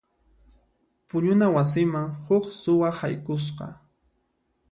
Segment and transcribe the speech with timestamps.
[1.09, 3.67] Puñuna wasiman huk suwa haykusqa.